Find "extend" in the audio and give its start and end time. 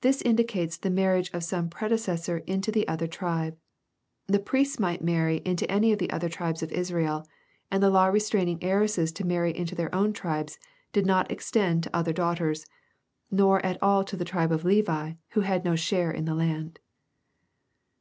11.30-11.84